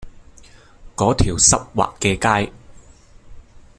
[0.95, 2.51] 嗰條濕滑嘅街